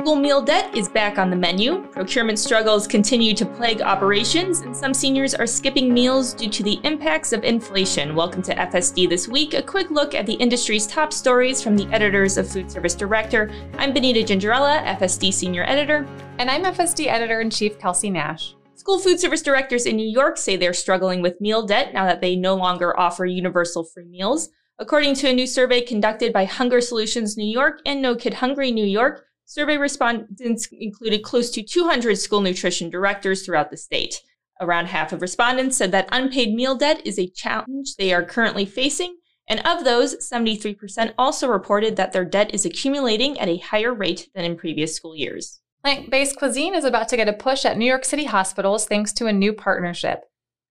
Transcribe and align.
School 0.00 0.14
meal 0.14 0.40
debt 0.40 0.72
is 0.76 0.88
back 0.88 1.18
on 1.18 1.28
the 1.28 1.34
menu. 1.34 1.82
Procurement 1.88 2.38
struggles 2.38 2.86
continue 2.86 3.34
to 3.34 3.44
plague 3.44 3.82
operations, 3.82 4.60
and 4.60 4.74
some 4.74 4.94
seniors 4.94 5.34
are 5.34 5.46
skipping 5.46 5.92
meals 5.92 6.32
due 6.34 6.48
to 6.48 6.62
the 6.62 6.78
impacts 6.84 7.32
of 7.32 7.42
inflation. 7.42 8.14
Welcome 8.14 8.40
to 8.42 8.54
FSD 8.54 9.08
This 9.08 9.26
Week, 9.26 9.54
a 9.54 9.62
quick 9.62 9.90
look 9.90 10.14
at 10.14 10.24
the 10.24 10.34
industry's 10.34 10.86
top 10.86 11.12
stories 11.12 11.60
from 11.60 11.76
the 11.76 11.88
editors 11.88 12.38
of 12.38 12.48
Food 12.48 12.70
Service 12.70 12.94
Director. 12.94 13.50
I'm 13.76 13.92
Benita 13.92 14.20
Gingerella, 14.20 14.84
FSD 14.98 15.34
Senior 15.34 15.64
Editor. 15.64 16.06
And 16.38 16.48
I'm 16.48 16.62
FSD 16.62 17.08
Editor 17.08 17.40
in 17.40 17.50
Chief 17.50 17.76
Kelsey 17.76 18.08
Nash. 18.08 18.54
School 18.76 19.00
food 19.00 19.18
service 19.18 19.42
directors 19.42 19.84
in 19.84 19.96
New 19.96 20.08
York 20.08 20.36
say 20.36 20.56
they're 20.56 20.72
struggling 20.72 21.22
with 21.22 21.40
meal 21.40 21.66
debt 21.66 21.92
now 21.92 22.06
that 22.06 22.20
they 22.20 22.36
no 22.36 22.54
longer 22.54 22.98
offer 22.98 23.26
universal 23.26 23.84
free 23.84 24.06
meals. 24.06 24.48
According 24.78 25.16
to 25.16 25.28
a 25.28 25.32
new 25.32 25.48
survey 25.48 25.80
conducted 25.80 26.32
by 26.32 26.44
Hunger 26.44 26.80
Solutions 26.80 27.36
New 27.36 27.50
York 27.50 27.80
and 27.84 28.00
No 28.00 28.14
Kid 28.14 28.34
Hungry 28.34 28.70
New 28.70 28.86
York, 28.86 29.24
survey 29.48 29.78
respondents 29.78 30.68
included 30.72 31.22
close 31.22 31.50
to 31.50 31.62
200 31.62 32.18
school 32.18 32.42
nutrition 32.42 32.90
directors 32.90 33.44
throughout 33.44 33.70
the 33.70 33.76
state. 33.78 34.20
Around 34.60 34.86
half 34.86 35.12
of 35.12 35.22
respondents 35.22 35.76
said 35.76 35.90
that 35.92 36.08
unpaid 36.12 36.54
meal 36.54 36.76
debt 36.76 37.00
is 37.06 37.18
a 37.18 37.30
challenge 37.30 37.96
they 37.96 38.12
are 38.12 38.22
currently 38.22 38.66
facing, 38.66 39.16
and 39.48 39.66
of 39.66 39.84
those, 39.84 40.16
73% 40.30 41.14
also 41.16 41.48
reported 41.48 41.96
that 41.96 42.12
their 42.12 42.26
debt 42.26 42.52
is 42.52 42.66
accumulating 42.66 43.40
at 43.40 43.48
a 43.48 43.56
higher 43.56 43.94
rate 43.94 44.28
than 44.34 44.44
in 44.44 44.54
previous 44.54 44.94
school 44.94 45.16
years. 45.16 45.60
Plant 45.82 46.10
based 46.10 46.36
cuisine 46.36 46.74
is 46.74 46.84
about 46.84 47.08
to 47.08 47.16
get 47.16 47.28
a 47.28 47.32
push 47.32 47.64
at 47.64 47.78
New 47.78 47.86
York 47.86 48.04
City 48.04 48.26
hospitals 48.26 48.84
thanks 48.84 49.14
to 49.14 49.26
a 49.26 49.32
new 49.32 49.54
partnership. 49.54 50.24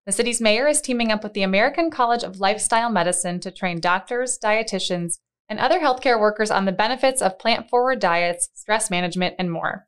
The 0.04 0.12
city's 0.12 0.40
mayor 0.40 0.66
is 0.66 0.82
teaming 0.82 1.10
up 1.10 1.22
with 1.24 1.32
the 1.32 1.42
American 1.42 1.90
College 1.90 2.24
of 2.24 2.40
Lifestyle 2.40 2.90
Medicine 2.90 3.40
to 3.40 3.50
train 3.50 3.80
doctors, 3.80 4.38
dietitians, 4.38 5.18
and 5.48 5.58
other 5.58 5.80
healthcare 5.80 6.20
workers 6.20 6.50
on 6.50 6.64
the 6.64 6.72
benefits 6.72 7.22
of 7.22 7.38
plant 7.38 7.68
forward 7.68 8.00
diets, 8.00 8.48
stress 8.54 8.90
management, 8.90 9.34
and 9.38 9.50
more. 9.50 9.86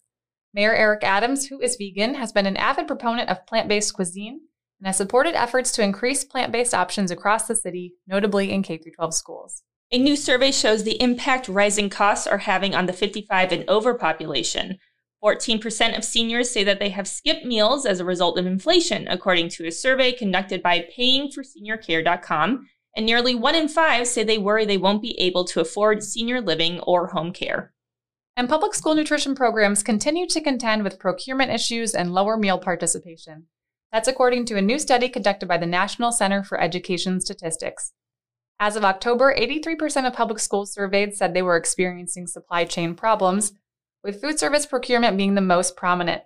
Mayor 0.55 0.75
Eric 0.75 1.05
Adams, 1.05 1.47
who 1.47 1.61
is 1.61 1.77
vegan, 1.77 2.15
has 2.15 2.33
been 2.33 2.47
an 2.47 2.57
avid 2.57 2.87
proponent 2.87 3.29
of 3.29 3.47
plant 3.47 3.69
based 3.69 3.95
cuisine 3.95 4.41
and 4.81 4.87
has 4.87 4.97
supported 4.97 5.35
efforts 5.35 5.73
to 5.73 5.83
increase 5.83 6.25
plant 6.25 6.53
based 6.53 6.75
options 6.75 7.11
across 7.11 7.47
the 7.47 7.55
city, 7.55 7.95
notably 8.07 8.53
in 8.53 8.63
K 8.63 8.79
12 8.79 9.15
schools. 9.15 9.63
A 9.91 9.99
new 9.99 10.17
survey 10.17 10.53
shows 10.53 10.85
the 10.85 11.01
impact 11.03 11.49
rising 11.49 11.89
costs 11.89 12.27
are 12.27 12.39
having 12.39 12.75
on 12.75 12.87
the 12.87 12.93
55 12.93 13.53
and 13.53 13.65
over 13.69 13.95
population. 13.95 14.79
14% 15.25 15.97
of 15.97 16.05
seniors 16.05 16.51
say 16.51 16.63
that 16.63 16.79
they 16.79 16.91
have 16.91 17.09
skipped 17.09 17.45
meals 17.45 17.87
as 17.87 17.99
a 17.99 18.05
result 18.05 18.39
of 18.39 18.47
inflation, 18.47 19.09
according 19.09 19.49
to 19.49 19.67
a 19.67 19.73
survey 19.73 20.13
conducted 20.13 20.63
by 20.63 20.87
payingforseniorcare.com. 20.97 22.69
And 22.97 23.07
nearly 23.07 23.35
one 23.35 23.55
in 23.55 23.69
five 23.69 24.07
say 24.07 24.25
they 24.25 24.39
worry 24.39 24.65
they 24.65 24.79
won't 24.79 25.03
be 25.03 25.19
able 25.21 25.45
to 25.45 25.61
afford 25.61 26.03
senior 26.03 26.41
living 26.41 26.81
or 26.81 27.09
home 27.09 27.33
care. 27.33 27.73
And 28.37 28.49
public 28.49 28.75
school 28.75 28.95
nutrition 28.95 29.35
programs 29.35 29.83
continue 29.83 30.27
to 30.29 30.41
contend 30.41 30.85
with 30.85 30.99
procurement 30.99 31.51
issues 31.51 31.95
and 31.95 32.15
lower 32.15 32.37
meal 32.37 32.59
participation. 32.59 33.47
That's 33.91 34.09
according 34.09 34.45
to 34.47 34.57
a 34.57 34.63
new 34.63 34.79
study 34.79 35.09
conducted 35.09 35.47
by 35.47 35.59
the 35.59 35.67
National 35.67 36.13
Center 36.13 36.45
for 36.45 36.61
Education 36.61 37.21
Statistics. 37.21 37.93
As 38.61 38.77
of 38.77 38.85
October, 38.85 39.35
83% 39.35 40.07
of 40.07 40.13
public 40.13 40.41
schools 40.41 40.73
surveyed 40.73 41.17
said 41.17 41.33
they 41.33 41.43
were 41.43 41.57
experiencing 41.57 42.27
supply 42.27 42.65
chain 42.65 42.95
problems, 42.95 43.53
with 44.05 44.21
food 44.21 44.39
service 44.39 44.67
procurement 44.67 45.17
being 45.17 45.35
the 45.35 45.41
most 45.41 45.77
prominent. 45.77 46.23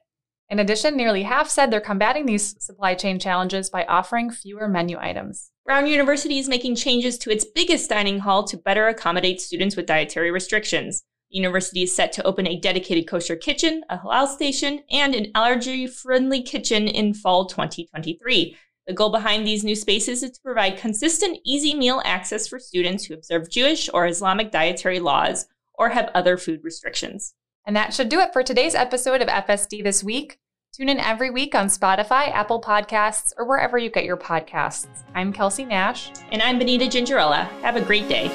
In 0.49 0.59
addition, 0.59 0.97
nearly 0.97 1.23
half 1.23 1.49
said 1.49 1.71
they're 1.71 1.81
combating 1.81 2.27
these 2.27 2.63
supply 2.63 2.95
chain 2.95 3.19
challenges 3.19 3.71
by 3.71 3.85
offering 3.85 4.31
fewer 4.31 4.69
menu 4.69 4.99
items. 4.99 5.52
Brown 5.65 5.87
University 5.87 6.39
is 6.39 6.49
making 6.49 6.75
changes 6.75 7.17
to 7.19 7.31
its 7.31 7.45
biggest 7.45 7.89
dining 7.89 8.19
hall 8.19 8.43
to 8.45 8.57
better 8.57 8.89
accommodate 8.89 9.41
students 9.41 9.77
with 9.77 9.87
dietary 9.87 10.33
restrictions. 10.33 11.05
The 11.31 11.37
university 11.37 11.85
is 11.85 11.95
set 11.95 12.13
to 12.15 12.25
open 12.25 12.49
a 12.49 12.59
dedicated 12.59 13.07
kosher 13.07 13.37
kitchen, 13.37 13.85
a 13.89 13.97
halal 13.97 14.27
station, 14.27 14.81
and 14.91 15.15
an 15.15 15.29
allergy 15.37 15.87
friendly 15.87 16.43
kitchen 16.43 16.89
in 16.89 17.15
fall 17.15 17.47
2023. 17.47 18.57
The 18.89 18.93
goal 18.93 19.11
behind 19.11 19.47
these 19.47 19.63
new 19.63 19.77
spaces 19.77 20.25
is 20.25 20.33
to 20.33 20.41
provide 20.43 20.79
consistent, 20.79 21.39
easy 21.45 21.75
meal 21.77 22.03
access 22.05 22.49
for 22.49 22.59
students 22.59 23.05
who 23.05 23.15
observe 23.15 23.49
Jewish 23.49 23.89
or 23.95 24.09
Islamic 24.09 24.51
dietary 24.51 24.99
laws 24.99 25.47
or 25.75 25.91
have 25.91 26.11
other 26.13 26.37
food 26.37 26.65
restrictions. 26.65 27.35
And 27.65 27.77
that 27.77 27.95
should 27.95 28.09
do 28.09 28.19
it 28.19 28.33
for 28.33 28.43
today's 28.43 28.75
episode 28.75 29.23
of 29.23 29.29
FSD 29.29 29.85
This 29.85 30.03
Week. 30.03 30.41
Tune 30.75 30.89
in 30.89 30.99
every 30.99 31.29
week 31.29 31.55
on 31.55 31.67
Spotify, 31.67 32.33
Apple 32.33 32.59
Podcasts, 32.59 33.35
or 33.37 33.45
wherever 33.45 33.77
you 33.77 33.91
get 33.91 34.07
your 34.07 34.17
podcasts. 34.17 35.05
I'm 35.15 35.31
Kelsey 35.31 35.67
Nash. 35.67 36.11
And 36.31 36.41
I'm 36.41 36.59
Benita 36.59 36.87
Gingerella. 36.87 37.47
Have 37.61 37.77
a 37.77 37.83
great 37.83 38.09
day. 38.09 38.29